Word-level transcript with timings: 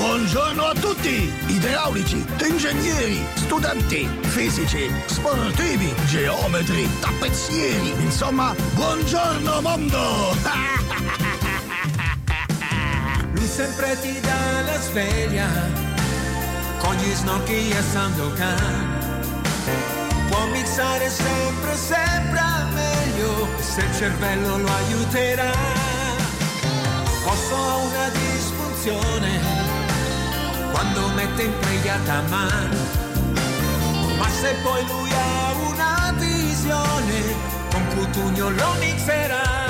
Buongiorno 0.00 0.64
a 0.64 0.72
tutti! 0.72 1.30
Idraulici, 1.48 2.24
ingegneri, 2.40 3.22
studenti, 3.34 4.08
fisici, 4.20 4.90
sportivi, 5.04 5.94
geometri, 6.06 6.88
tappezzieri, 7.00 7.90
insomma, 8.00 8.54
buongiorno 8.76 9.60
mondo! 9.60 10.00
Lui 13.34 13.46
sempre 13.46 14.00
ti 14.00 14.18
dà 14.20 14.62
la 14.64 14.80
sveglia 14.80 15.48
con 16.78 16.94
gli 16.94 17.12
snocchi 17.12 17.68
e 17.68 17.82
Sandokan. 17.92 19.28
Può 20.30 20.46
mixare 20.46 21.10
sempre, 21.10 21.76
sempre 21.76 22.40
meglio 22.72 23.48
se 23.60 23.82
il 23.82 23.94
cervello 23.94 24.56
lo 24.56 24.66
aiuterà. 24.66 25.52
Posso 27.22 27.54
una 27.54 28.08
disfunzione 28.08 29.69
quando 30.72 31.08
mette 31.14 31.42
in 31.42 31.58
preghiata 31.58 32.22
mano. 32.28 32.76
Ma 34.18 34.28
se 34.28 34.54
poi 34.62 34.84
lui 34.86 35.10
ha 35.12 35.52
una 35.68 36.14
visione, 36.16 37.34
con 37.70 37.86
Cutugno 37.94 38.50
lo 38.50 38.72
mixerà. 38.78 39.68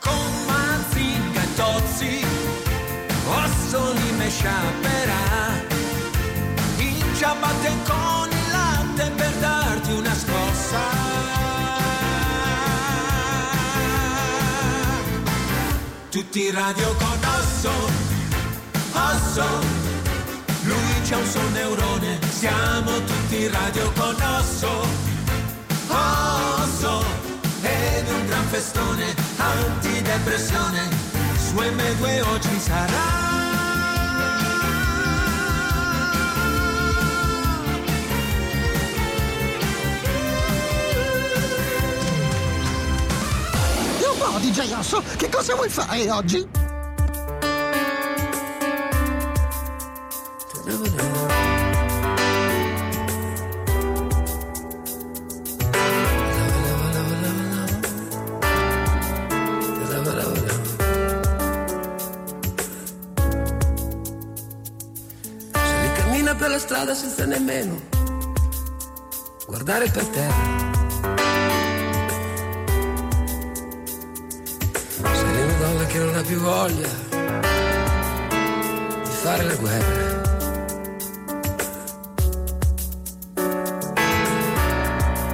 Con 0.00 0.44
Mazinga 0.46 1.42
e 1.42 1.54
Tozzi, 1.54 2.24
osso 3.26 3.92
li 3.92 4.10
me 4.16 4.30
sciaperà. 4.30 5.24
In 6.78 7.14
ciabatte 7.14 7.70
con 7.84 8.28
il 8.30 8.50
latte 8.50 9.10
per 9.10 9.32
darti 9.34 9.92
una 9.92 10.14
scossa. 10.14 11.14
Tutti 16.10 16.50
radio 16.50 16.94
con 16.94 17.18
osso, 17.38 17.70
osso. 18.96 19.44
Lui 20.62 21.00
c'ha 21.08 21.16
un 21.16 21.26
suo 21.26 21.48
neurone, 21.50 22.18
siamo 22.30 22.90
tutti 23.04 23.46
radio 23.48 23.92
con 23.92 24.16
osso, 24.38 24.86
osso. 25.88 27.04
Ed 27.62 28.08
un 28.08 28.26
gran 28.26 28.44
festone, 28.46 29.14
antidepressione, 29.36 30.88
su 31.36 31.54
M2 31.54 32.28
oggi 32.32 32.58
sarà. 32.58 33.34
DJ 44.38 44.72
Osso, 44.74 45.02
che 45.16 45.28
cosa 45.28 45.54
vuoi 45.54 45.68
fare 45.68 46.10
oggi? 46.10 46.65
Strada 66.66 66.96
senza 66.96 67.24
nemmeno 67.24 67.80
guardare 69.46 69.88
per 69.88 70.04
terra. 70.06 70.34
Se 75.12 75.26
è 75.26 75.44
una 75.44 75.52
donna 75.60 75.86
che 75.86 75.98
non 75.98 76.14
ha 76.16 76.22
più 76.22 76.38
voglia 76.40 76.88
di 79.04 79.10
fare 79.22 79.44
la 79.44 79.54
guerra. 79.54 80.24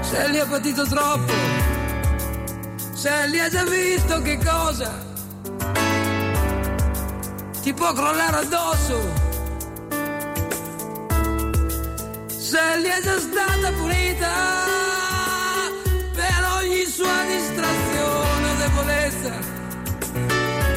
Se 0.02 0.28
li 0.28 0.38
ha 0.38 0.46
patito 0.46 0.84
troppo, 0.84 1.32
se 2.92 3.26
li 3.28 3.40
ha 3.40 3.48
già 3.48 3.64
visto 3.64 4.20
che 4.20 4.36
cosa 4.36 4.92
ti 7.62 7.72
può 7.72 7.90
crollare 7.94 8.36
addosso. 8.36 9.21
Se 12.52 12.76
li 12.82 12.86
è 12.86 13.00
già 13.00 13.18
stata 13.18 13.72
punita 13.72 14.30
per 16.12 16.44
ogni 16.58 16.84
sua 16.84 17.24
distrazione 17.26 18.50
o 18.50 18.54
debolezza, 18.56 19.32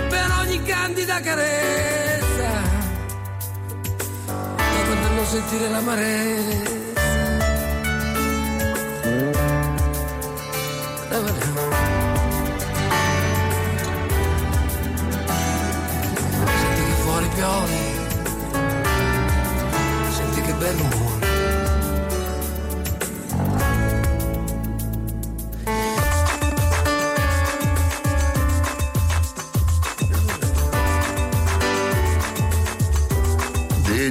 per 0.07 0.31
ogni 0.39 0.63
candida 0.63 1.19
carezza, 1.19 2.61
dopo 4.25 5.13
non 5.15 5.25
sentire 5.25 5.67
l'amarezza. 5.67 6.84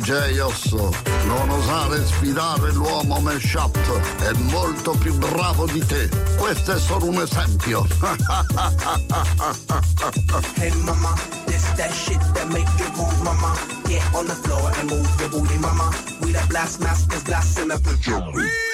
DJ 0.04 0.38
Osso, 0.40 0.92
non 1.24 1.48
osare 1.48 2.04
sfidare 2.04 2.72
l'uomo 2.72 3.20
mashup, 3.20 3.74
è 4.18 4.32
molto 4.50 4.90
più 4.90 5.16
bravo 5.16 5.64
di 5.64 5.82
te. 5.86 6.10
Questo 6.36 6.72
è 6.72 6.78
solo 6.78 7.06
un 7.06 7.22
esempio. 7.22 7.86
Hey 10.56 10.70
mama, 10.82 11.14
this 11.46 11.72
that 11.76 11.90
shit 11.90 12.20
that 12.34 12.48
make 12.48 12.68
you 12.78 12.86
move, 12.96 13.22
mama. 13.22 13.56
Get 13.86 14.02
on 14.12 14.26
the 14.26 14.34
floor 14.34 14.70
and 14.78 14.90
move 14.90 15.08
your 15.18 15.30
booty, 15.30 15.56
mama. 15.56 15.90
We 16.20 16.32
the 16.32 16.44
blast 16.48 16.80
masters, 16.80 17.22
blasting 17.22 17.68
the 17.68 17.78
picture. 17.78 18.73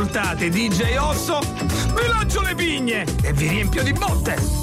ascoltate 0.00 0.48
DJ 0.48 0.96
Osso, 0.96 1.40
vi 1.40 2.06
lancio 2.08 2.40
le 2.40 2.54
pigne 2.54 3.04
e 3.22 3.34
vi 3.34 3.48
riempio 3.48 3.82
di 3.82 3.92
botte. 3.92 4.60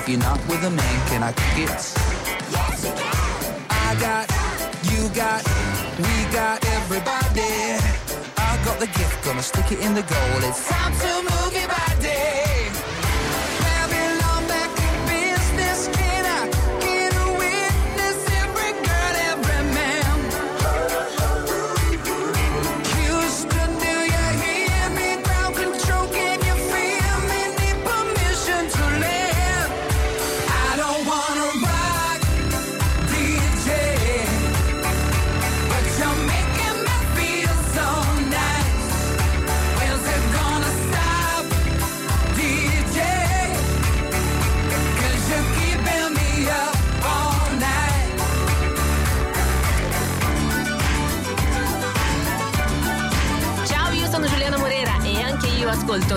If 0.00 0.08
you're 0.08 0.18
not 0.18 0.40
with 0.48 0.64
a 0.64 0.70
man, 0.70 1.06
can 1.08 1.22
I 1.22 1.30
kick 1.32 1.64
it? 1.64 1.68
Yes, 1.68 2.84
you 2.84 2.90
can. 2.90 3.66
I 3.68 3.94
got, 4.00 4.30
you 4.90 5.10
got, 5.10 5.44
we 5.98 6.32
got 6.32 6.64
everybody. 6.64 7.76
I 8.38 8.64
got 8.64 8.80
the 8.80 8.86
gift, 8.86 9.22
gonna 9.26 9.42
stick 9.42 9.70
it 9.72 9.80
in 9.80 9.92
the 9.92 10.00
goal. 10.00 10.48
It's 10.48 10.66
time 10.66 10.94
to 10.94 11.22
move 11.22 11.54
it 11.54 11.68
back. 11.68 11.89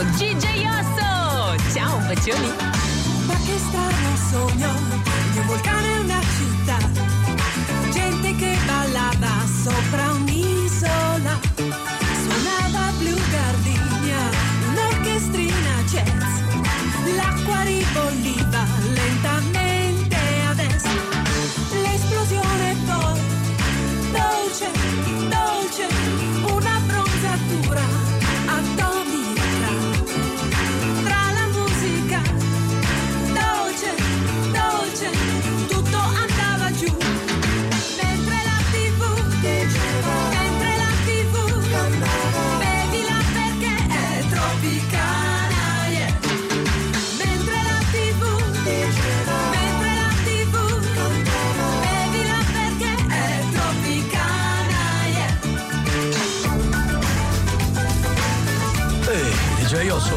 Gigi 0.01 0.61
Iaso! 0.63 1.55
Ceau, 1.73 2.01
băciunii! 2.07 2.62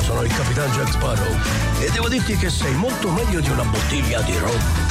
sono 0.00 0.22
il 0.22 0.32
capitano 0.32 0.72
Jack 0.72 0.92
Sparrow 0.92 1.36
e 1.80 1.90
devo 1.90 2.08
dirti 2.08 2.36
che 2.36 2.50
sei 2.50 2.74
molto 2.74 3.10
meglio 3.10 3.40
di 3.40 3.50
una 3.50 3.64
bottiglia 3.64 4.20
di 4.22 4.36
rom. 4.38 4.85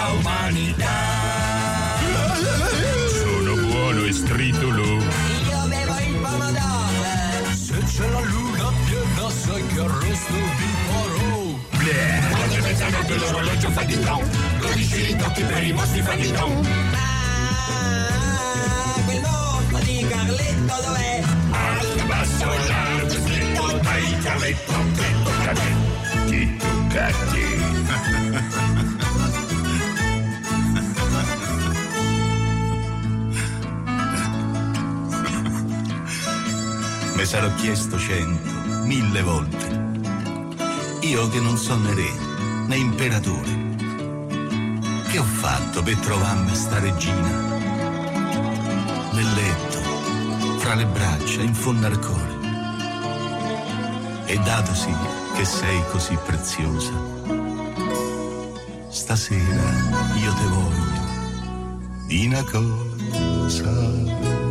la 0.00 0.08
umanità. 0.18 0.96
Sono 3.20 3.54
buono 3.66 4.04
e 4.04 4.12
stritolo. 4.12 4.84
Io 4.84 5.60
bevo 5.68 5.96
il 6.06 6.14
pomodoro. 6.24 7.52
Se 7.52 7.78
c'è 7.84 8.08
la 8.08 8.20
luna 8.20 8.72
piena 8.86 9.30
sai 9.30 9.66
che 9.66 9.86
resto 10.00 10.32
vi 10.58 10.70
farò. 10.88 11.28
Bleh. 11.78 12.20
Quando 12.30 12.60
mezzanotte 12.62 13.14
l'orologio 13.16 13.70
fa 13.70 13.82
di 13.82 13.96
no. 13.96 14.22
Lo 14.60 14.68
dici 14.72 15.16
tocchi 15.16 15.42
per 15.42 15.62
i 15.64 15.72
mostri 15.72 16.02
fa 16.02 16.14
di 16.14 16.30
no. 16.30 16.46
Ma 16.48 17.08
quel 19.04 19.20
morto 19.20 19.78
di 19.84 20.06
Carletto 20.08 20.76
dov'è? 20.84 21.22
Alto, 21.50 22.04
basso, 22.06 22.46
largo, 22.46 23.10
stretto, 23.10 23.78
dai, 23.82 24.18
carletto, 24.22 24.72
che 24.96 25.08
toccati, 25.24 25.70
ti 26.26 26.56
toccati. 26.56 27.40
Me 37.20 37.26
sarò 37.26 37.52
chiesto 37.56 37.98
cento, 37.98 38.50
mille 38.84 39.20
volte. 39.20 39.66
Io 41.00 41.28
che 41.28 41.38
non 41.38 41.58
sono 41.58 41.82
né 41.82 41.94
re 41.94 42.10
né 42.66 42.76
imperatore. 42.76 43.58
Che 45.06 45.18
ho 45.18 45.24
fatto 45.24 45.82
per 45.82 45.96
trovarmi 45.96 46.54
sta 46.54 46.78
regina? 46.78 47.28
Nel 49.12 49.34
letto, 49.34 49.80
fra 50.60 50.74
le 50.74 50.86
braccia, 50.86 51.42
in 51.42 51.52
fondo 51.52 51.88
al 51.88 51.98
cuore. 51.98 52.38
E 54.24 54.38
datosi 54.38 54.94
che 55.34 55.44
sei 55.44 55.82
così 55.90 56.16
preziosa, 56.24 56.92
stasera 58.88 59.74
io 60.16 60.32
te 60.32 60.46
voglio 60.46 62.06
di 62.06 62.28
una 62.28 62.42
cosa. 62.44 64.49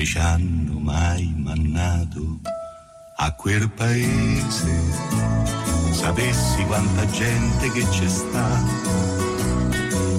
Te 0.00 0.06
ci 0.06 0.18
hanno 0.18 0.78
mai 0.78 1.30
mannato 1.36 2.40
a 3.16 3.32
quel 3.32 3.70
paese? 3.70 4.72
Sapessi 5.92 6.64
quanta 6.64 7.04
gente 7.10 7.70
che 7.70 7.86
c'è 7.86 8.08
sta. 8.08 8.48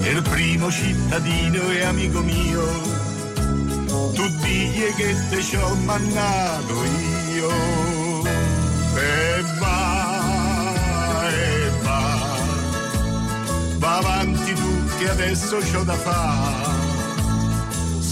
E 0.02 0.08
il 0.08 0.22
primo 0.22 0.70
cittadino 0.70 1.68
e 1.70 1.82
amico 1.82 2.20
mio, 2.20 2.64
tu 4.14 4.24
digli 4.40 4.94
che 4.94 5.16
te 5.30 5.42
ci 5.42 5.56
ho 5.56 5.74
mannato 5.74 6.84
io. 7.34 8.24
E 8.24 9.44
va, 9.58 11.28
e 11.28 11.70
va, 11.82 12.36
va 13.78 13.96
avanti 13.96 14.54
tu 14.54 14.84
che 14.98 15.10
adesso 15.10 15.56
c'ho 15.56 15.82
da 15.82 15.94
fare. 15.94 16.61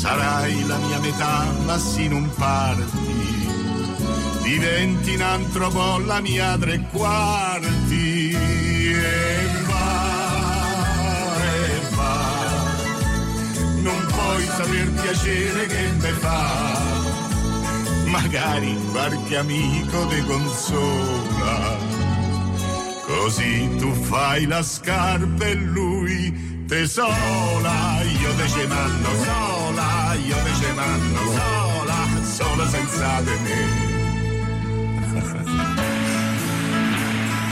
Sarai 0.01 0.67
la 0.67 0.79
mia 0.79 0.99
metà, 0.99 1.45
ma 1.67 1.77
se 1.79 2.09
non 2.09 2.27
parti, 2.37 3.47
diventi 4.43 5.15
un 5.15 5.21
altro 5.21 5.69
po' 5.69 5.99
la 5.99 6.23
mia 6.23 6.57
tre 6.57 6.81
quarti. 6.91 8.31
E 8.31 9.47
va, 9.67 11.37
e 11.37 11.81
va, 11.95 12.73
non 13.83 14.07
puoi 14.07 14.47
saper 14.47 14.91
piacere 15.03 15.67
che 15.67 15.93
me 16.01 16.13
fa. 16.13 16.81
Magari 18.07 18.79
qualche 18.93 19.37
amico 19.37 20.07
ti 20.07 20.25
consola, 20.25 21.77
così 23.07 23.77
tu 23.77 23.93
fai 24.05 24.47
la 24.47 24.63
scarpa 24.63 25.45
e 25.45 25.55
lui 25.57 26.50
te 26.71 26.87
sola. 26.87 28.01
Io 28.05 28.33
te 28.37 28.49
ce 28.49 28.65
manno 28.69 29.09
sola, 29.25 30.15
io 30.15 30.37
te 30.37 30.55
ce 30.55 30.73
manno 30.73 31.21
sola, 31.33 32.07
sola 32.23 32.69
senza 32.69 33.21
di 33.23 33.31
me. 33.43 33.89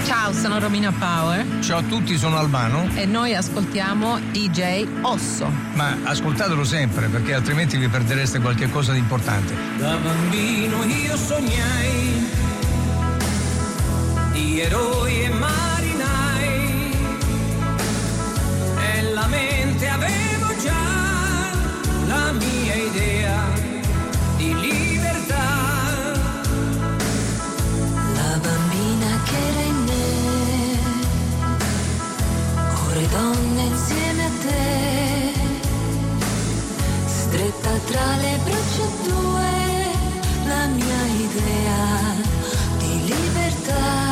Ciao, 0.05 0.33
sono 0.33 0.59
Romina 0.59 0.93
Power 0.93 1.45
Ciao 1.61 1.79
a 1.79 1.83
tutti, 1.83 2.17
sono 2.17 2.39
Albano. 2.39 2.89
e 2.95 3.07
noi 3.07 3.35
ascoltiamo 3.35 4.21
DJ 4.31 4.87
Osso. 5.03 5.51
Ma 5.75 5.97
ascoltatelo 6.05 6.63
sempre 6.63 7.09
perché 7.09 7.35
altrimenti 7.35 7.77
vi 7.77 7.89
perdereste 7.89 8.39
qualche 8.39 8.71
cosa 8.71 8.93
di 8.93 8.99
importante. 8.99 9.53
Da 9.79 9.97
bambino 9.97 10.85
io 10.85 11.17
sognai 11.17 12.31
di 14.31 14.61
eroi 14.61 15.23
e 15.23 15.29
marinai 15.31 15.78
mente 19.29 19.89
avevo 19.89 20.57
già 20.63 20.87
la 22.07 22.33
mia 22.33 22.75
idea 22.75 23.37
di 24.37 24.55
libertà. 24.55 25.47
La 28.15 28.39
bambina 28.45 29.11
che 29.25 29.37
era 29.51 29.61
in 29.61 29.85
me, 29.89 30.79
ore 32.87 33.09
donne 33.09 33.63
insieme 33.63 34.25
a 34.25 34.31
te, 34.45 35.33
stretta 37.07 37.71
tra 37.87 38.17
le 38.17 38.39
braccia 38.45 38.87
tue, 39.05 39.53
la 40.47 40.67
mia 40.67 41.03
idea 41.27 41.87
di 42.79 42.93
libertà. 43.05 44.07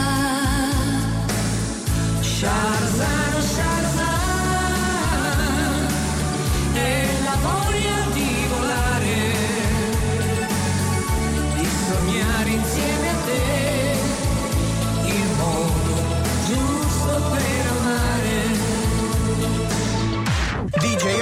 Sharzan, 2.21 2.76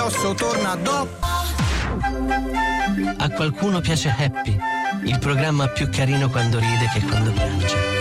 DJ 0.05 0.07
Osso 0.07 0.35
torna 0.35 0.75
dopo. 0.77 1.27
A 3.17 3.31
qualcuno 3.31 3.81
piace 3.81 4.15
Happy, 4.17 4.59
il 5.05 5.19
programma 5.19 5.69
più 5.69 5.89
carino 5.89 6.29
quando 6.29 6.59
ride 6.59 6.91
che 6.93 7.01
quando 7.01 7.33
piange. 7.33 7.94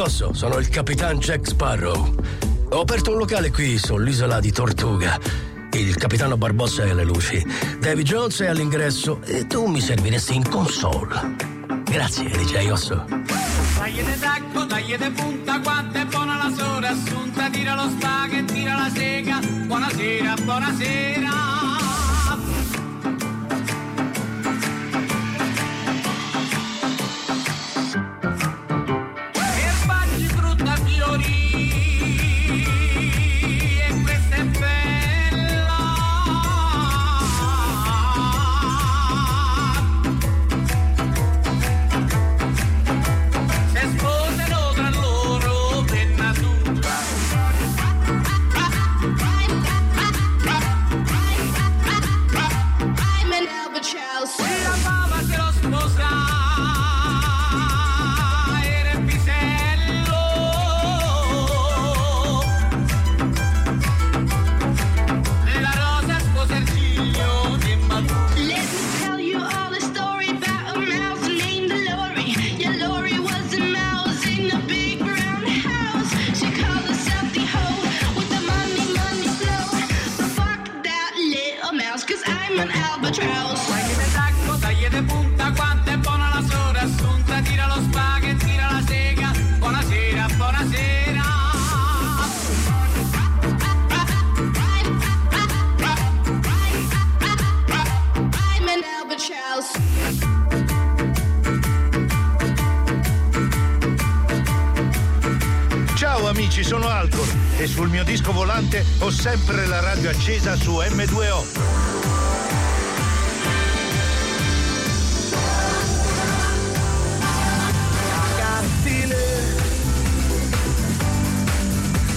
DJ 0.00 0.06
Osso, 0.06 0.32
sono 0.32 0.56
il 0.56 0.68
capitan 0.70 1.18
Jack 1.18 1.46
Sparrow. 1.46 2.14
Ho 2.70 2.80
aperto 2.80 3.10
un 3.12 3.18
locale 3.18 3.50
qui 3.50 3.76
sull'isola 3.76 4.40
di 4.40 4.50
Tortuga. 4.50 5.18
Il 5.72 5.94
capitano 5.96 6.38
Barbossa 6.38 6.84
è 6.84 6.90
alle 6.90 7.04
luci. 7.04 7.44
Davy 7.78 8.02
Jones 8.02 8.40
è 8.40 8.46
all'ingresso 8.46 9.20
e 9.24 9.46
tu 9.46 9.66
mi 9.66 9.80
serviresti 9.80 10.34
in 10.34 10.48
console. 10.48 11.36
Grazie, 11.84 12.30
DJ 12.30 12.70
Osso. 12.70 13.04
Dai 13.76 13.92
de 13.92 14.18
tacco, 14.18 14.66
punta, 15.14 15.60
quanto 15.60 15.98
è 15.98 16.04
buona 16.06 16.36
la 16.36 16.54
sora 16.56 16.88
assunta, 16.88 17.50
tira 17.50 17.74
lo 17.74 17.90
spago 17.90 18.36
e 18.36 18.44
tira 18.46 18.76
la 18.76 18.90
sega. 18.90 19.38
Buonasera, 19.66 20.34
buonasera. 20.42 21.39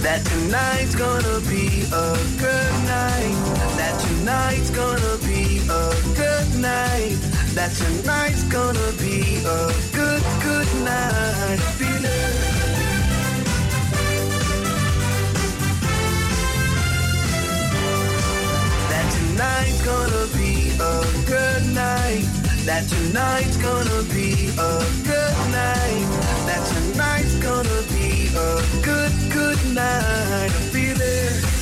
That 0.04 0.22
tonight's 0.26 0.94
gonna 0.94 1.40
be 1.48 1.80
a 1.90 2.08
good 2.36 2.74
night. 2.84 3.36
That 3.80 3.98
tonight's 4.04 4.68
gonna 4.68 5.16
be 5.24 5.60
a 5.64 5.84
good 6.14 6.48
night. 6.60 7.16
That 7.56 7.72
tonight's 7.72 8.42
gonna 8.44 8.92
be 9.00 9.38
a 9.38 9.72
good, 9.96 10.22
good 10.44 10.70
night. 10.84 11.58
Feeling. 11.80 12.04
That 18.92 19.06
tonight's 19.16 19.80
gonna 19.90 20.26
be 20.36 20.52
a 20.92 20.94
good 21.32 21.64
night. 21.74 22.26
That 22.68 22.86
tonight's 22.88 23.56
gonna 23.56 24.02
be 24.12 24.50
a 24.70 24.72
good 25.10 25.36
night. 25.50 26.06
That 26.44 26.62
tonight's 26.72 27.36
gonna 27.36 27.82
be 27.88 28.03
a 28.36 28.62
good, 28.82 29.12
good 29.30 29.74
night. 29.74 30.50
I 30.50 30.70
feel 30.72 31.00
it. 31.00 31.54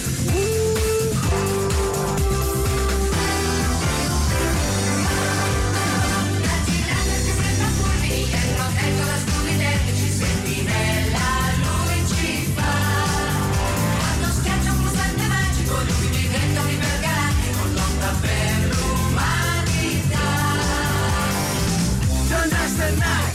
Tonight's 22.29 22.75
the 22.75 22.97
night, 22.97 23.35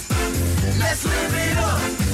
let's 0.79 1.05
live 1.05 1.33
it 1.33 1.57
up. 1.57 2.06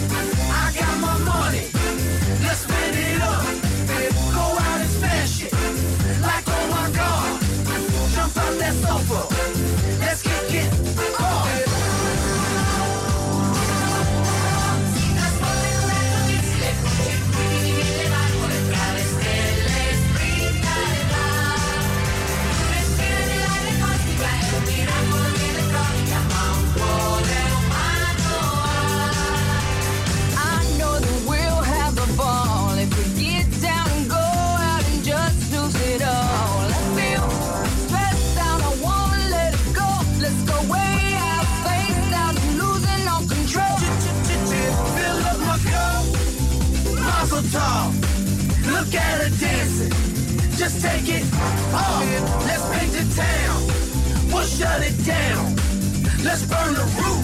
Let's 10.54 10.93
Look 48.84 48.96
at 48.96 49.22
her 49.22 49.30
dancing, 49.40 49.92
just 50.60 50.82
take 50.84 51.08
it 51.08 51.24
off. 51.72 52.04
Let's 52.44 52.68
paint 52.68 52.92
the 52.92 53.06
town, 53.16 53.64
we'll 54.28 54.44
shut 54.44 54.84
it 54.84 54.98
down. 55.06 55.56
Let's 56.22 56.44
burn 56.44 56.74
the 56.76 56.84
roof, 57.00 57.24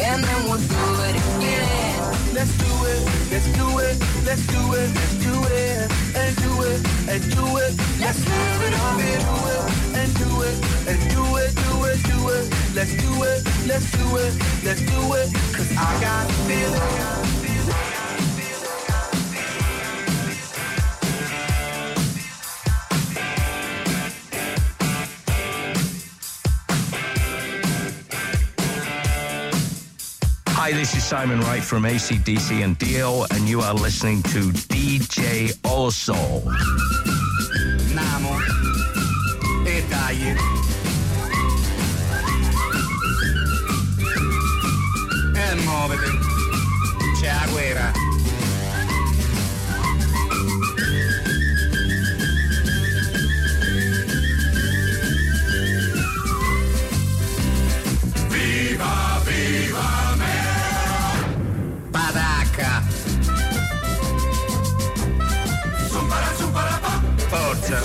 and 0.00 0.24
then 0.24 0.40
we'll 0.48 0.64
do 0.64 0.84
it 1.04 1.16
again. 1.20 2.00
Let's 2.32 2.56
do 2.56 2.72
it, 2.88 3.00
let's 3.30 3.44
do 3.52 3.66
it, 3.76 3.96
let's 4.24 4.46
do 4.46 4.62
it, 4.72 4.88
let's 4.96 5.14
do 5.20 5.36
it, 5.52 5.92
and 6.16 6.32
do 6.40 6.52
it, 6.64 6.80
and 7.12 7.22
do 7.36 7.44
it. 7.60 7.72
Let's 8.00 8.24
live 8.24 8.62
it 8.64 8.72
up, 8.72 8.96
and 9.04 9.20
do 9.20 9.36
it, 9.52 9.60
and 10.00 10.10
do 10.16 10.30
it, 10.48 10.56
and 10.88 10.98
do 11.12 11.24
it, 11.44 11.52
do 11.60 11.84
it, 11.84 11.98
do 12.08 12.18
it. 12.32 12.44
Let's 12.72 12.94
do 13.04 13.12
it, 13.22 13.44
let's 13.68 13.92
do 13.92 14.16
it, 14.16 14.32
let's 14.64 14.80
do 14.80 15.12
it. 15.12 15.28
Cause 15.52 15.70
I 15.76 16.00
got 16.00 16.24
a 16.24 16.32
feeling. 16.48 17.33
Hi, 30.64 30.72
this 30.72 30.96
is 30.96 31.04
Simon 31.04 31.40
Wright 31.40 31.62
from 31.62 31.82
ACDC 31.82 32.64
and 32.64 32.78
Dio, 32.78 33.26
and 33.32 33.46
you 33.46 33.60
are 33.60 33.74
listening 33.74 34.22
to 34.22 34.50
DJ 34.72 35.54
Also. 35.62 36.14
Namo. 37.92 38.38
E 39.66 39.84
dai. 39.86 40.34
E 45.34 45.54
muovete. 45.66 46.18
C'è 47.20 47.30
la 47.30 47.46
guerra. 47.52 48.13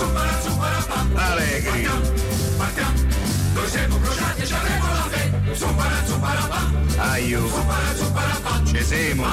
Allegri. 0.00 1.88
Aiu. 6.98 7.50
Cesemo. 8.64 9.26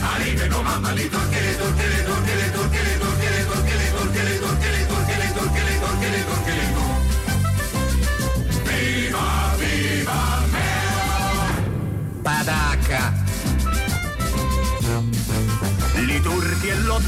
Arrivano 0.00 0.62
mamma, 0.62 0.90
li 0.92 1.08
torche, 1.08 1.40
le 1.40 1.56
torche, 1.56 1.86
le 1.86 2.04
torche, 2.04 2.34
le 2.34 2.50
torche, 2.50 2.82
le 2.82 2.98
torche. 2.98 2.99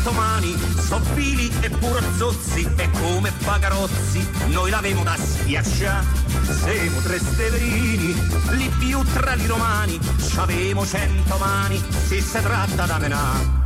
Turchi 0.02 0.08
e 0.08 0.10
l'ottomani, 0.10 0.56
soffili 0.78 1.52
e 1.60 1.70
purozzozzi, 1.70 2.68
e 2.76 2.90
come 2.90 3.32
pagarozzi, 3.44 4.28
noi 4.48 4.70
l'avemo 4.70 5.02
da 5.02 5.16
schiacciare. 5.16 6.06
Siamo 6.42 7.00
tre 7.00 7.18
steverini, 7.18 8.14
li 8.50 8.70
più 8.78 9.02
tra 9.12 9.34
i 9.34 9.46
romani, 9.46 9.98
c'avemo 10.34 10.86
cento 10.86 11.36
mani, 11.38 11.82
se 12.06 12.20
si 12.20 12.40
tratta 12.42 12.86
da 12.86 12.98
menà. 12.98 13.60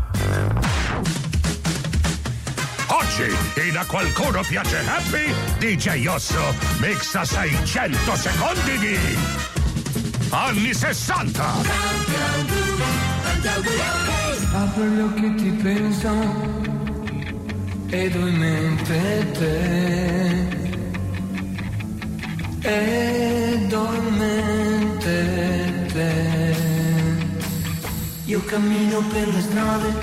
Oggi, 2.88 3.37
in 3.68 3.77
A 3.77 3.85
Qualcuno 3.85 4.42
Piace 4.42 4.85
Happy, 4.87 5.35
DJ 5.59 6.07
Osso 6.07 6.55
mixa 6.79 7.25
600 7.25 8.16
secondi 8.16 8.79
di 8.79 8.99
anni 10.31 10.75
60. 10.75 11.64
Gli 14.78 15.00
occhi 15.00 15.24
e 15.24 15.34
ti 15.36 15.50
penso 15.62 16.10
ed 17.88 18.14
ho 18.14 18.26
in 18.26 18.36
mente 18.36 19.30
te. 19.32 19.58
Ed 22.60 23.72
ho 23.72 23.94
in 23.94 24.14
mente 24.16 25.86
te. 25.92 26.54
Io 28.26 28.44
cammino 28.44 29.02
per 29.12 29.28
le 29.28 29.40
strade, 29.40 29.94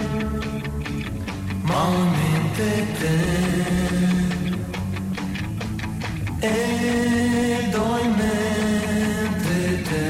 ma 1.62 1.84
ho 1.84 1.94
in 1.94 2.10
mente 2.10 2.88
te. 3.00 3.18
Ed 6.48 7.76
ho 7.76 8.00
in 8.00 8.14
mente 8.16 9.82
te. 9.84 10.06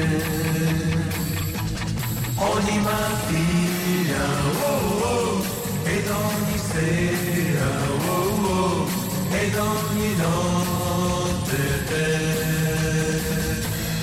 Ogni 2.36 2.78
mattina, 2.80 4.53
ed 6.04 6.10
ogni 6.10 6.58
sera, 6.58 7.70
oh, 7.88 8.46
oh, 8.46 8.86
ed 9.30 9.56
ogni 9.56 10.14
notte 10.16 11.84
te. 11.88 12.06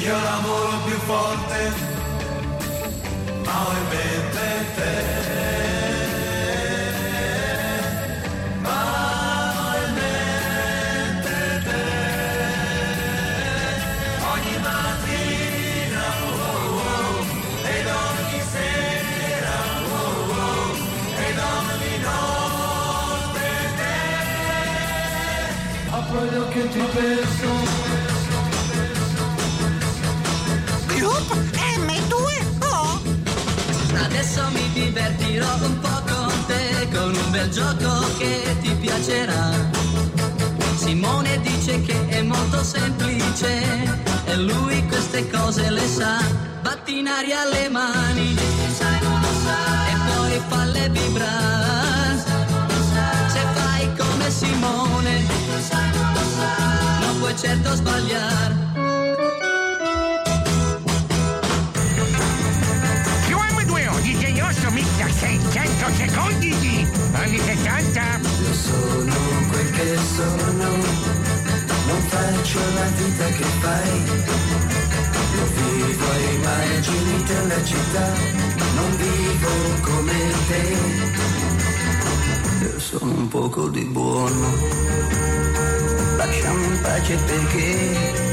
Io 0.04 0.16
lavoro 0.24 0.78
più 0.86 0.98
forte, 1.06 1.72
ma 3.46 3.68
ho 3.68 3.72
in 3.72 3.88
mente 3.90 4.66
te. 4.76 5.21
Ti 26.72 26.80
penso. 26.94 27.50
Gruppo 30.88 31.36
M2O. 31.86 32.76
Adesso 34.06 34.42
mi 34.54 34.72
divertirò 34.74 35.54
un 35.64 35.80
po' 35.80 36.02
con 36.08 36.46
te 36.48 36.88
con 36.94 37.14
un 37.14 37.32
bel 37.32 37.50
gioco 37.50 38.18
che 38.18 38.56
ti 38.62 38.74
piacerà. 38.76 39.52
Simone 40.76 41.40
dice 41.42 41.82
che 41.82 42.08
è 42.08 42.22
molto 42.22 42.64
semplice 42.64 43.50
e 44.26 44.36
lui 44.38 44.86
queste 44.88 45.30
cose 45.30 45.70
le 45.70 45.88
sa. 45.88 46.20
Batti 46.62 47.00
in 47.00 47.08
aria 47.08 47.46
le 47.46 47.70
mani 47.70 48.34
e 48.34 49.96
poi 50.08 50.42
falle 50.48 50.90
vibrare. 50.90 51.81
Simone 54.32 55.26
non 57.02 57.20
puoi 57.20 57.36
certo 57.38 57.76
sbagliare. 57.76 58.56
Più 63.26 63.36
M2O, 63.36 64.00
DJ 64.02 64.39
Osso 64.39 64.72
mixa 64.72 65.10
600 65.10 65.86
secondi 65.98 66.58
di 66.60 66.88
anni 67.12 67.39
60. 67.39 68.02
Io 68.41 68.54
sono 68.54 69.13
quel 69.50 69.70
che 69.72 69.98
sono, 70.15 70.70
non 71.88 72.02
faccio 72.08 72.60
la 72.74 72.88
vita 72.96 73.26
che 73.26 73.46
fai. 73.60 74.04
Io 75.36 75.46
vivo 75.56 76.10
ai 76.10 76.38
margini 76.38 77.24
della 77.24 77.63
città, 77.65 78.13
non 78.76 78.96
vivo 78.96 79.50
come 79.82 80.32
te. 80.48 81.51
Io 82.62 82.80
sono 82.80 83.12
un 83.12 83.28
poco 83.28 83.67
di 83.69 83.84
buono, 83.86 84.54
lasciami 86.17 86.65
in 86.65 86.80
pace 86.82 87.15
perché. 87.26 88.31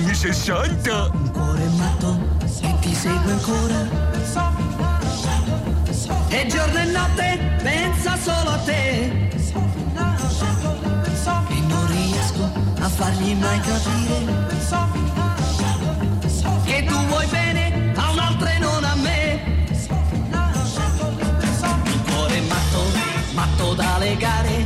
Anni 0.00 0.14
60. 0.14 1.10
cuore 1.32 1.68
matto 1.76 2.18
e 2.62 2.74
ti 2.80 2.94
segue 2.94 3.32
ancora. 3.32 4.08
E 6.28 6.46
giorno 6.46 6.78
e 6.78 6.84
notte 6.84 7.58
pensa 7.62 8.16
solo 8.16 8.50
a 8.50 8.58
te. 8.58 9.28
fargli 12.96 13.34
mai 13.34 13.60
capire 13.60 14.48
che 16.64 16.84
tu 16.84 16.94
vuoi 17.06 17.26
bene 17.26 17.92
a 17.94 18.10
un'altra 18.10 18.50
e 18.52 18.58
non 18.58 18.84
a 18.84 18.94
me. 18.96 19.40
Il 21.84 22.02
cuore 22.04 22.40
matto, 22.40 22.82
matto 23.32 23.74
da 23.74 23.96
legare, 23.98 24.64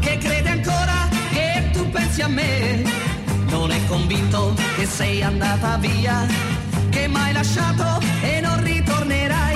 che 0.00 0.18
crede 0.18 0.48
ancora 0.50 1.08
che 1.30 1.70
tu 1.72 1.88
pensi 1.90 2.20
a 2.20 2.28
me. 2.28 3.11
È 3.70 3.86
convinto 3.86 4.54
che 4.76 4.86
sei 4.86 5.22
andata 5.22 5.76
via, 5.76 6.26
che 6.90 7.06
m'hai 7.06 7.32
lasciato 7.32 8.04
e 8.22 8.40
non 8.40 8.62
ritornerai. 8.62 9.51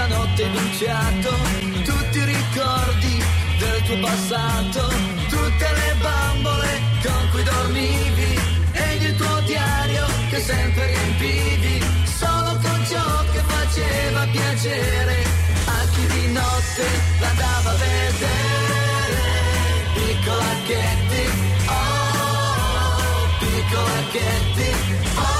Stanotte 0.00 0.42
iniziato 0.42 1.30
tutti 1.84 2.18
i 2.18 2.24
ricordi 2.24 3.22
del 3.58 3.82
tuo 3.84 3.98
passato, 4.00 4.88
tutte 5.28 5.66
le 5.78 5.94
bambole 6.00 6.80
con 7.02 7.28
cui 7.30 7.42
dormivi. 7.42 8.38
Ed 8.72 9.02
il 9.02 9.16
tuo 9.16 9.40
diario 9.46 10.06
che 10.30 10.40
sempre 10.40 10.86
riempivi, 10.86 11.69
piacere 14.60 15.24
a 15.64 15.86
chi 15.92 16.06
di 16.06 16.32
notte 16.32 16.84
l'andava 17.18 17.70
a 17.70 17.74
vedere. 17.74 18.28
Piccola 19.94 20.54
Katy, 20.68 21.26
oh, 21.66 21.78
piccola 23.38 24.00
Katy, 24.12 24.70
oh. 25.16 25.38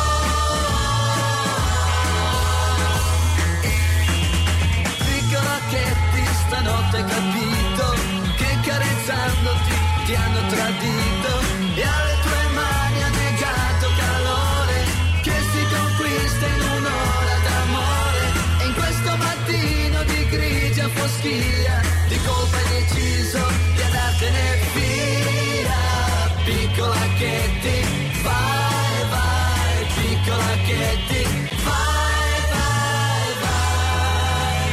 Katy, 5.70 6.24
stanotte 6.46 7.04
capito 7.04 7.94
che 8.36 8.58
carezzandoti 8.62 9.74
ti 10.06 10.14
hanno 10.14 10.48
tradito 10.48 11.10
di 21.22 22.18
colpa 22.24 22.56
deciso 22.70 23.44
di 23.74 23.82
andartene 23.82 24.58
via 24.72 26.32
piccola 26.44 26.96
Katy 27.18 27.84
vai 28.22 29.04
vai 29.10 29.84
piccola 29.96 30.56
Katy 30.66 31.24
vai 31.66 32.40
vai 32.54 33.34
vai 33.42 34.64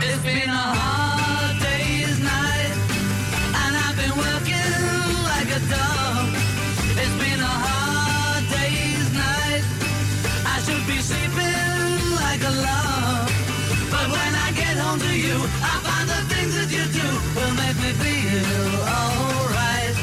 it's 0.00 0.22
been 0.24 0.50
a 0.50 0.74
hard 0.74 1.56
day's 1.60 2.18
night, 2.18 2.74
and 3.62 3.76
I've 3.76 3.96
been 3.96 4.16
working 4.16 4.74
like 5.30 5.50
a 5.54 5.60
dog. 5.70 6.34
It's 6.98 7.14
been 7.22 7.40
a 7.40 7.54
hard 7.66 8.42
day's 8.50 9.08
night. 9.14 9.62
I 10.44 10.58
should 10.64 10.84
be 10.84 10.98
sleeping 11.00 12.16
like 12.18 12.42
a 12.42 12.50
log. 12.66 13.30
But 13.88 14.10
when 14.10 14.35
To 14.96 15.12
you, 15.18 15.36
I 15.60 15.74
find 15.84 16.08
the 16.08 16.22
things 16.32 16.52
that 16.56 16.70
you 16.72 16.84
do 16.88 17.08
will 17.36 17.54
make 17.60 17.76
me 17.84 17.92
feel 18.00 18.72
alright. 18.96 19.94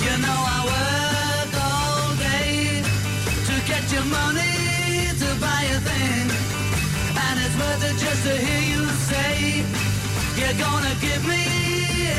You 0.00 0.14
know 0.24 0.38
I 0.56 0.58
work 0.72 1.52
all 1.60 2.16
day 2.16 2.80
to 3.48 3.54
get 3.68 3.84
your 3.92 4.06
money 4.08 5.12
to 5.20 5.28
buy 5.38 5.62
a 5.68 5.78
thing. 5.84 6.28
And 7.12 7.36
it's 7.44 7.56
worth 7.60 7.84
it 7.84 7.96
just 8.00 8.22
to 8.24 8.34
hear 8.36 8.62
you 8.72 8.88
say 9.12 9.64
You're 10.36 10.58
gonna 10.58 10.94
give 11.00 11.22
me 11.26 11.44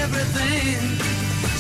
everything 0.02 0.78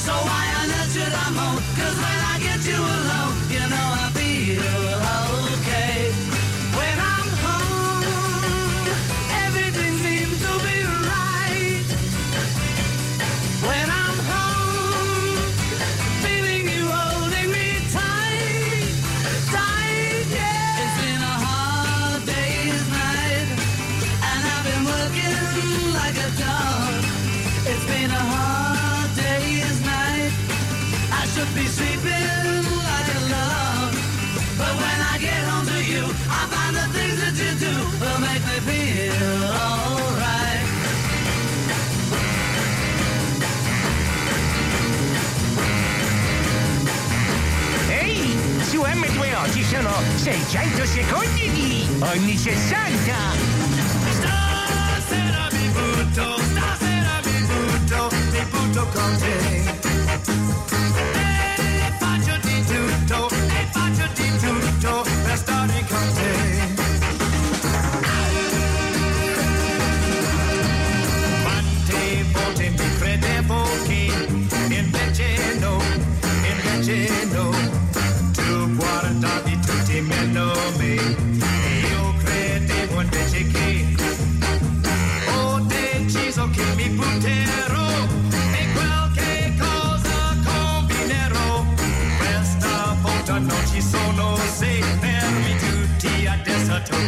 So 0.05 0.13
why 0.13 0.45
on 0.59 0.69
earth 0.69 0.93
should 0.93 1.13
I 1.13 1.27
moan? 1.37 1.61
Cause 1.77 1.97
when 2.03 2.19
I 2.33 2.35
get 2.47 2.61
you 2.65 2.77
alone 2.77 3.35
You 3.49 3.63
know 3.73 3.87
I 4.03 4.11
feel 4.13 4.61
okay 4.61 5.26
600 50.17 50.85
secondi 50.85 51.51
di 51.51 51.87
ogni 51.99 52.35
60. 52.35 53.13
Stasera 54.11 55.47
mi 55.51 55.67
butto, 55.69 56.37
stasera 56.39 57.21
mi 57.23 57.41
butto, 57.45 58.09
mi 58.31 58.45
butto 58.49 58.87
con 58.93 59.17
te. 59.17 60.76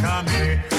Adesso 0.06 0.79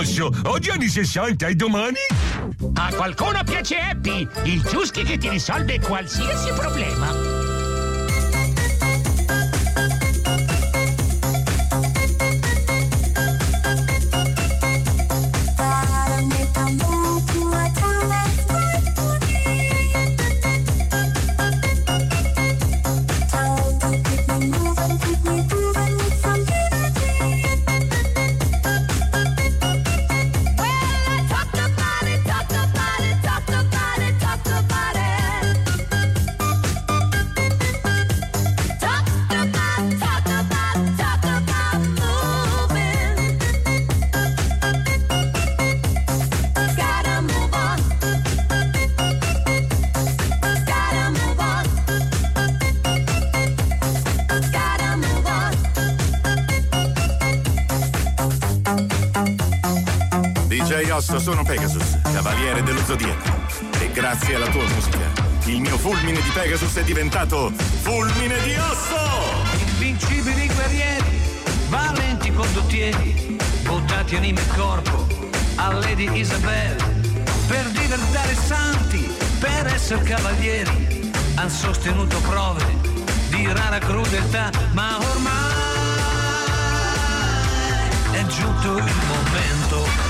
Bravo 0.00 0.08
Osso! 0.08 0.30
Oggi 0.44 0.70
anni 0.70 0.88
60 0.88 1.46
e 1.46 1.54
domani? 1.54 1.98
A 2.74 2.94
qualcuno 2.94 3.42
piace 3.44 3.76
Happy, 3.76 4.26
il 4.44 4.64
ciuschi 4.64 5.02
che 5.02 5.18
ti 5.18 5.28
risolve 5.28 5.78
qualsiasi 5.78 6.50
problema. 6.52 7.39
Pegasus 66.40 66.74
è 66.76 66.84
diventato 66.84 67.52
fulmine 67.82 68.40
di 68.40 68.54
Osso! 68.54 68.96
Invincibili 69.58 70.46
guerrieri, 70.46 71.20
valenti 71.68 72.32
condottieri, 72.32 73.36
buttati 73.60 74.16
anima 74.16 74.40
e 74.40 74.46
corpo 74.56 75.06
a 75.56 75.70
Lady 75.74 76.10
Isabel, 76.18 76.76
per 77.46 77.66
diventare 77.72 78.34
santi, 78.34 79.14
per 79.38 79.66
essere 79.66 80.02
cavalieri, 80.02 81.12
han 81.34 81.50
sostenuto 81.50 82.18
prove 82.20 82.64
di 83.28 83.46
rara 83.52 83.78
crudeltà, 83.78 84.50
ma 84.72 84.96
ormai 84.96 85.52
è 88.12 88.24
giunto 88.24 88.78
il 88.78 88.94
momento. 89.08 90.09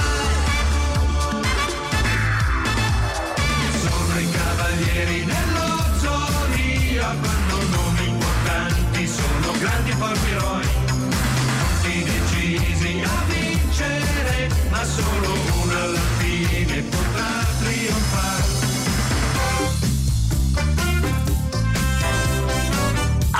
Cavalieri 4.91 5.25
nell'ozzonia, 5.25 7.15
fanno 7.21 7.57
nomi 7.69 8.07
importanti, 8.07 9.07
sono 9.07 9.51
grandi 9.57 9.91
forti 9.91 10.29
eroi, 10.31 10.67
tutti 11.59 12.03
decisi 12.03 13.01
a 13.03 13.23
vincere, 13.27 14.49
ma 14.69 14.83
solo 14.83 15.33
uno 15.63 15.77
alla 15.77 15.99
fine 16.17 16.81
potrà 16.81 17.45
trionfare. 17.59 18.49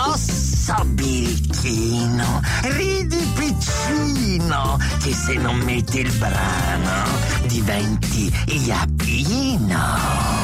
Osso 0.07 0.85
birichino, 0.85 2.41
ridi 2.61 3.27
piccino, 3.35 4.77
che 5.01 5.13
se 5.13 5.33
non 5.35 5.57
metti 5.57 5.99
il 5.99 6.11
brano 6.13 7.03
diventi 7.45 8.31
iappino. 8.45 10.40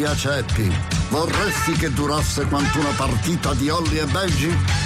piace 0.00 0.30
Happy? 0.30 0.72
Vorresti 1.10 1.72
che 1.72 1.92
durasse 1.92 2.46
quanto 2.46 2.78
una 2.78 2.94
partita 2.96 3.52
di 3.52 3.68
Olli 3.68 3.98
e 3.98 4.06
Belgi? 4.06 4.79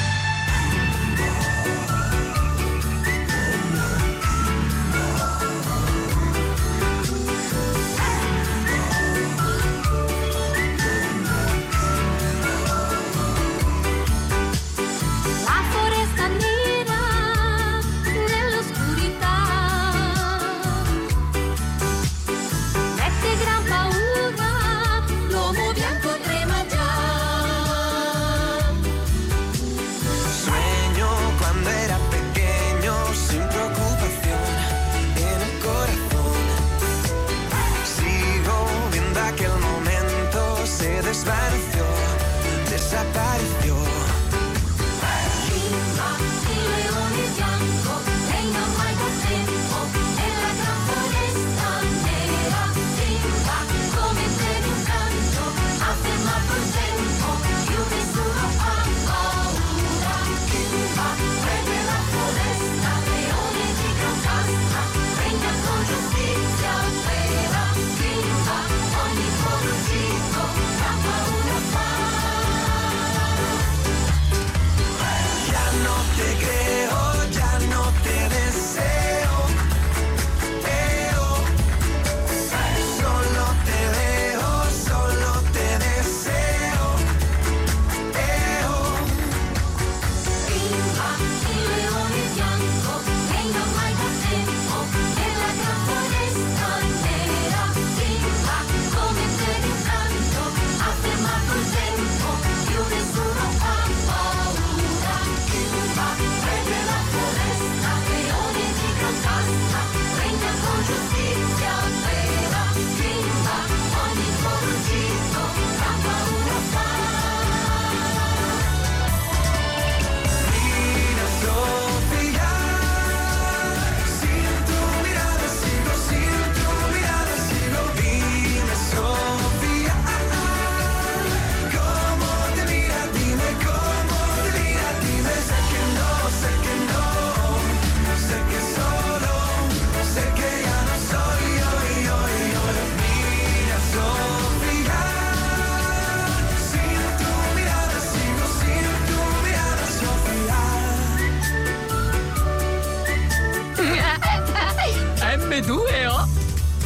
Come 155.63 156.07
oh! 156.09 156.27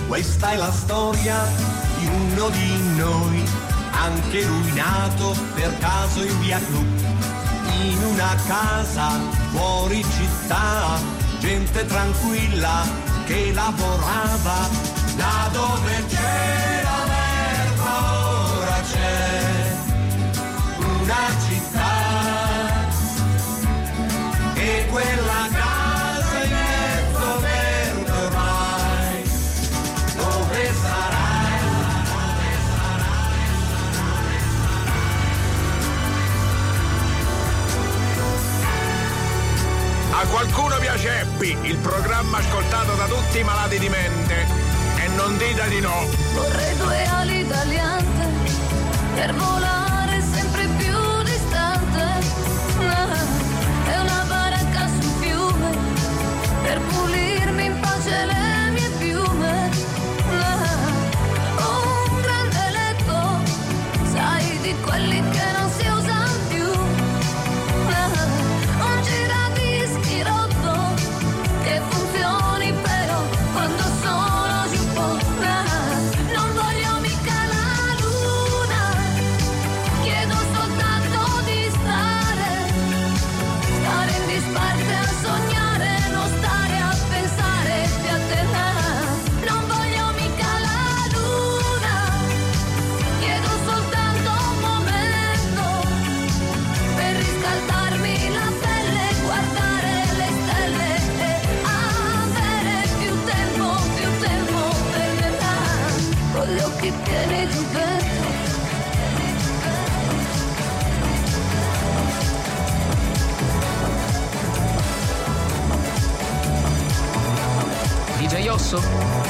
Questa 0.09 0.51
è 0.51 0.57
la 0.57 0.71
storia 0.71 1.43
di 1.99 2.07
uno 2.07 2.51
di 2.51 2.97
noi, 2.97 3.43
anche 3.93 4.45
lui 4.45 4.73
nato 4.75 5.35
per 5.55 5.79
caso 5.79 6.23
in 6.23 6.41
via 6.41 6.59
Clu, 6.59 6.85
in 7.81 7.99
una 8.13 8.37
casa 8.47 9.19
fuori 9.53 10.05
città, 10.05 10.99
gente 11.39 11.87
tranquilla 11.87 12.85
che 13.25 13.53
lavorava 13.55 14.69
là 15.17 15.49
dove 15.51 16.05
c'era 16.07 17.05
l'erba 17.07 18.59
ora 18.59 18.81
c'è 18.83 19.77
una 20.79 21.29
città 21.41 21.48
A 40.21 40.27
qualcuno 40.27 40.77
piace 40.81 41.21
Happy, 41.21 41.57
il 41.63 41.77
programma 41.77 42.39
ascoltato 42.39 42.93
da 42.97 43.07
tutti 43.07 43.39
i 43.39 43.45
malati 43.45 43.79
di 43.79 43.89
mente. 43.89 44.47
E 44.97 45.07
non 45.15 45.39
dita 45.39 45.65
di 45.69 45.79
no. 45.79 46.09
Vorrei 46.35 46.77
due 46.77 47.05
ali 47.05 47.47
tagliate 47.47 48.29
per 49.15 49.35
volare 49.35 49.78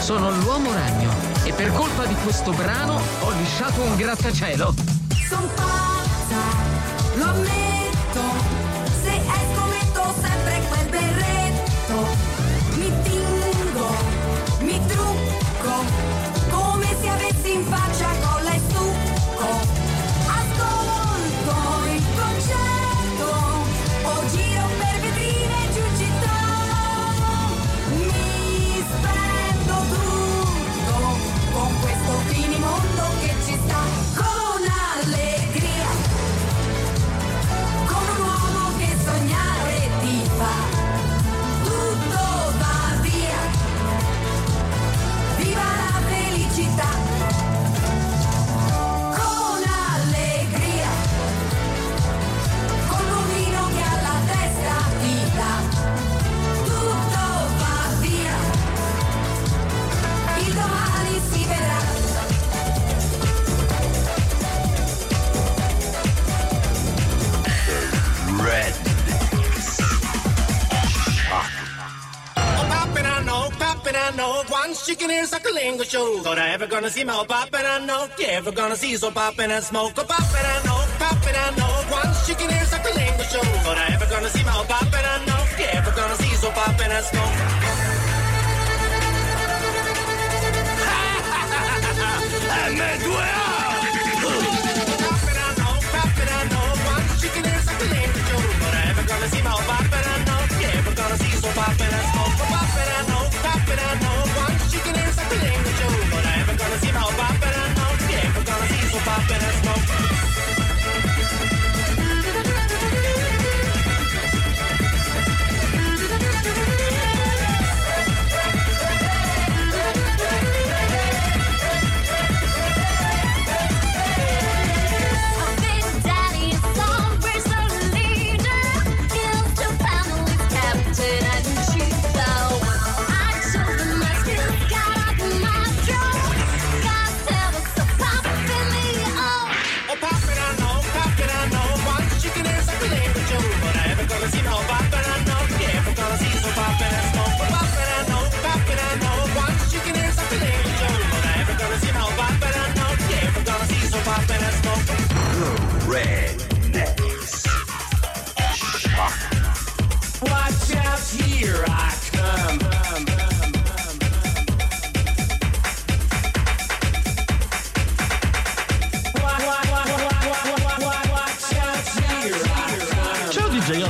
Sono 0.08 0.30
l'uomo 0.30 0.72
ragno 0.72 1.10
e 1.44 1.52
per 1.52 1.70
colpa 1.74 2.06
di 2.06 2.14
questo 2.22 2.50
brano 2.52 2.94
ho 2.94 3.30
lisciato 3.32 3.82
un 3.82 3.94
grattacielo. 3.94 4.74
and 73.88 73.96
I 73.96 74.10
know 74.16 74.42
once 74.50 74.84
she 74.84 74.94
can 74.94 75.08
hear 75.10 75.24
Suckalingo 75.24 75.84
show. 75.84 76.20
Thought 76.22 76.38
I 76.38 76.50
ever 76.50 76.66
gonna 76.66 76.90
see 76.90 77.04
my 77.04 77.24
pop 77.26 77.54
and 77.54 77.66
I 77.66 77.78
know 77.86 78.08
you 78.18 78.26
ever 78.26 78.52
gonna 78.52 78.76
see 78.76 78.94
so 78.96 79.10
pop 79.10 79.38
and 79.38 79.64
smoke 79.64 79.96
a 79.98 80.04
pop 80.04 80.20
I 80.20 80.62
know 80.66 80.80
pop 80.98 81.18
I 81.26 81.50
know 81.58 81.74
once 81.90 82.26
she 82.26 82.34
can 82.34 82.50
hear 82.50 82.66
Suckalingo 82.72 83.24
show. 83.32 83.46
Thought 83.64 83.78
I 83.78 83.94
ever 83.94 84.06
gonna 84.06 84.28
see 84.28 84.44
my 84.44 84.64
pop 84.68 84.92
and 84.98 85.06
I 85.14 85.24
know 85.26 85.42
you 85.58 85.66
ever 85.78 85.92
gonna 85.92 86.16
see 86.16 86.34
so 86.36 86.50
pop 86.50 86.80
and 86.84 86.92
I 86.92 87.00
smoke. 87.00 87.36
Ahmed, 92.58 93.02
where 93.08 93.34
are? 93.34 93.58
gonna 99.08 99.28
see 99.30 99.42
my 99.42 99.50
pop 99.50 99.80
and 99.80 100.06
I 100.06 100.24
know, 100.26 100.60
yeah, 100.60 100.78
ever 100.78 100.94
gonna 100.94 101.16
see 101.16 101.36
so 101.40 101.48
pop 101.52 101.80
and 101.80 102.12
smoke. 102.12 102.17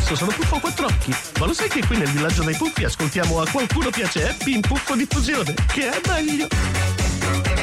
adesso 0.08 0.14
sono 0.14 0.32
Puffo 0.32 0.58
Quattrocchi. 0.58 1.14
Ma 1.38 1.46
lo 1.46 1.52
sai 1.52 1.68
che 1.68 1.84
qui 1.86 1.98
nel 1.98 2.08
villaggio 2.08 2.42
dei 2.42 2.54
Puffi 2.54 2.84
ascoltiamo 2.84 3.40
a 3.40 3.48
qualcuno 3.50 3.90
piace 3.90 4.22
eh? 4.22 4.30
Happy 4.30 4.54
in 4.54 4.60
Puffo 4.60 4.94
Diffusione, 4.94 5.54
che 5.66 5.90
è 5.90 6.00
meglio. 6.08 7.57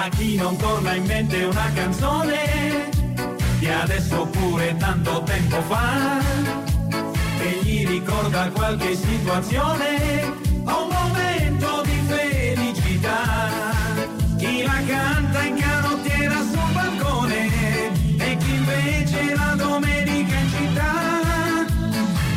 A 0.00 0.08
chi 0.10 0.36
non 0.36 0.56
torna 0.56 0.94
in 0.94 1.04
mente 1.06 1.42
una 1.42 1.72
canzone 1.74 2.88
di 3.58 3.68
adesso 3.68 4.20
oppure 4.20 4.76
tanto 4.76 5.24
tempo 5.24 5.60
fa 5.62 6.20
che 7.40 7.58
gli 7.62 7.84
ricorda 7.84 8.48
qualche 8.50 8.94
situazione 8.94 10.22
o 10.64 10.84
un 10.84 10.88
momento 10.88 11.82
di 11.82 12.00
felicità. 12.06 13.16
Chi 14.38 14.62
la 14.62 14.80
canta 14.86 15.42
in 15.42 15.56
canottiera 15.56 16.36
sul 16.42 16.72
balcone 16.72 17.46
e 18.18 18.36
chi 18.36 18.54
invece 18.54 19.34
la 19.34 19.54
domenica 19.56 20.36
in 20.36 20.48
città. 20.48 20.92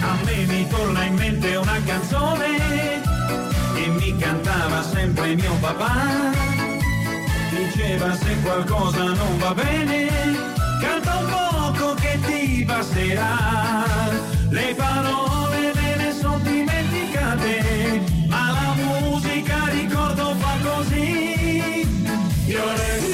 A 0.01 0.17
me 0.25 0.45
mi 0.47 0.67
torna 0.67 1.03
in 1.03 1.13
mente 1.13 1.55
una 1.57 1.79
canzone 1.85 3.01
che 3.75 3.87
mi 3.87 4.17
cantava 4.17 4.81
sempre 4.81 5.35
mio 5.35 5.53
papà 5.61 6.50
diceva 7.63 8.15
se 8.15 8.35
qualcosa 8.41 9.03
non 9.03 9.37
va 9.37 9.53
bene, 9.53 10.07
canta 10.81 11.17
un 11.17 11.25
poco 11.29 11.93
che 11.95 12.19
ti 12.25 12.63
basterà. 12.63 14.09
Le 14.49 14.73
parole 14.75 15.71
me 15.75 15.95
ne 15.95 16.13
sono 16.19 16.39
dimenticate, 16.39 18.01
ma 18.27 18.51
la 18.51 18.73
musica 18.83 19.67
ricordo 19.69 20.35
fa 20.39 20.53
così. 20.63 21.85
Iore, 22.45 22.99
iore, 22.99 23.10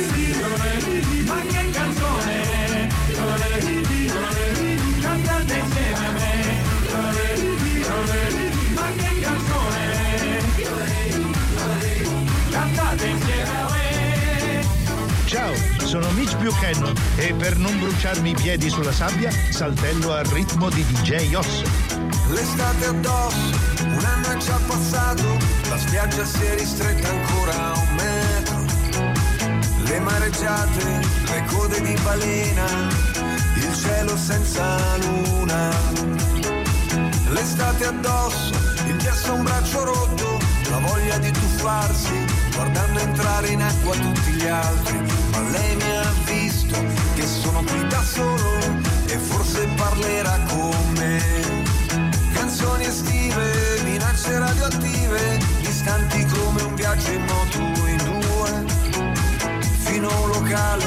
sono 15.87 16.11
Mitch 16.11 16.35
Buchanan 16.35 16.93
e 17.15 17.33
per 17.33 17.55
non 17.55 17.79
bruciarmi 17.79 18.31
i 18.31 18.33
piedi 18.33 18.69
sulla 18.69 18.91
sabbia 18.91 19.31
saltello 19.31 20.11
al 20.11 20.25
ritmo 20.25 20.69
di 20.69 20.83
DJ 20.85 21.33
Osso. 21.33 21.63
L'estate 22.27 22.87
addosso, 22.87 23.57
un 23.83 24.03
anno 24.03 24.27
è 24.27 24.35
già 24.35 24.59
passato, 24.67 25.37
la 25.69 25.77
spiaggia 25.77 26.25
si 26.25 26.43
è 26.43 26.55
ristretta 26.55 27.07
ancora 27.07 27.71
a 27.71 27.79
un 27.79 27.95
metro. 27.95 28.65
Le 29.85 29.99
mareggiate, 30.01 30.99
le 31.31 31.45
code 31.45 31.81
di 31.81 31.97
balena, 32.03 32.65
il 33.55 33.73
cielo 33.73 34.17
senza 34.17 34.97
luna. 34.97 35.69
L'estate 37.29 37.85
addosso, 37.85 38.51
il 38.87 38.97
ghiaccio 38.97 39.31
a 39.31 39.35
un 39.35 39.43
braccio 39.43 39.85
rotto, 39.85 40.37
la 40.69 40.79
voglia 40.79 41.17
di 41.17 41.31
tuffarsi, 41.31 42.25
guardando 42.57 42.99
entrare 42.99 43.49
in 43.49 43.61
acqua 43.61 43.95
tutti 43.95 44.31
gli 44.31 44.47
altri. 44.47 44.97
Ma 45.31 45.39
lei 45.51 45.75
mi 45.75 45.95
ha 45.95 46.11
visto 46.25 46.75
che 47.13 47.25
sono 47.25 47.63
qui 47.63 47.87
da 47.87 48.01
solo 48.01 48.81
e 49.05 49.17
forse 49.17 49.67
parlerà 49.75 50.39
con 50.49 50.75
me. 50.97 51.21
Canzoni 52.33 52.85
estive, 52.85 53.81
minacce 53.83 54.39
radioattive, 54.39 55.37
distanti 55.61 56.25
come 56.25 56.61
un 56.63 56.73
viaggio 56.73 57.11
in 57.11 57.25
moto 57.25 57.59
in 57.85 58.01
due. 58.09 58.65
Fino 59.85 60.09
a 60.09 60.19
un 60.19 60.27
locale, 60.29 60.85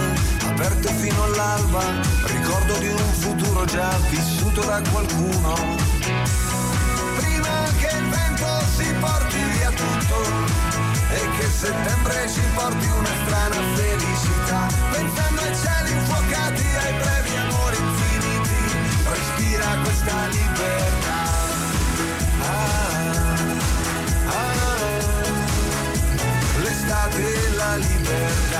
aperto 0.49 0.89
fino 0.89 1.23
all'alba, 1.23 1.83
ricordo 2.25 2.79
di 2.79 2.89
un 2.89 3.13
futuro 3.13 3.65
già 3.65 3.97
vissuto 4.11 4.61
da 4.63 4.83
qualcuno. 4.91 6.40
Settembre 11.51 12.29
ci 12.29 12.41
porti 12.55 12.87
una 12.87 13.15
strana 13.25 13.57
felicità, 13.75 14.69
pensando 14.91 15.41
ai 15.43 15.55
cieli 15.57 15.91
infuocati, 15.93 16.65
ai 16.83 16.95
brevi 16.95 17.37
amori 17.37 17.77
infiniti, 17.77 18.61
respira 19.05 19.67
questa 19.83 20.27
libertà. 20.29 21.23
Ah, 22.43 23.35
ah, 24.27 24.79
l'estate 26.63 27.23
e 27.23 27.51
la 27.57 27.77
libertà. 27.77 28.60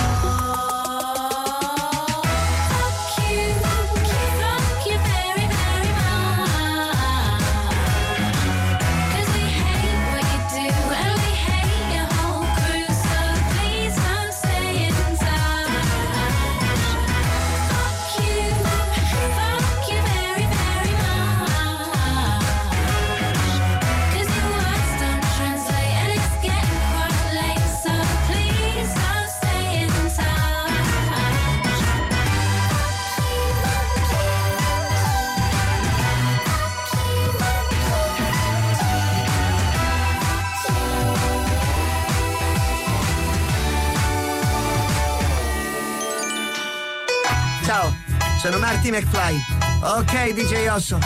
McFly. 48.91 49.41
Ok, 49.83 50.33
DJ 50.33 50.67
Osso. 50.67 50.99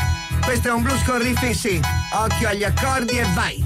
Questo 0.44 0.70
è 0.70 0.72
un 0.72 0.82
blues 0.82 1.04
con 1.04 1.20
riff 1.20 1.42
in 1.44 1.54
sì. 1.56 1.80
Occhio 2.14 2.48
agli 2.48 2.64
accordi 2.64 3.18
e 3.18 3.26
vai. 3.34 3.65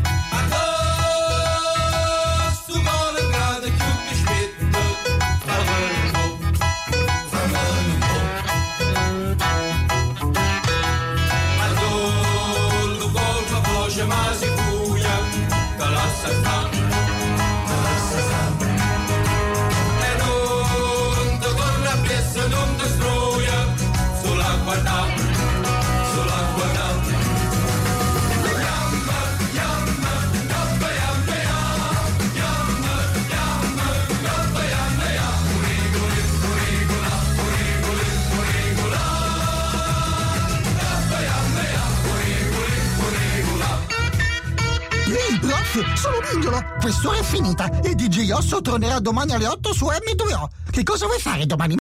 Prof, 45.80 45.94
sono 45.96 46.18
Mignolo. 46.34 46.64
Quest'ora 46.80 47.18
è 47.18 47.24
finita 47.24 47.80
e 47.82 47.96
DJ 47.96 48.32
Osso 48.32 48.62
tornerà 48.62 49.00
domani 49.00 49.34
alle 49.34 49.48
8 49.48 49.74
su 49.74 49.86
M2O. 49.86 50.48
Che 50.70 50.84
cosa 50.84 51.06
vuoi 51.06 51.20
fare 51.20 51.46
domani 51.46 51.76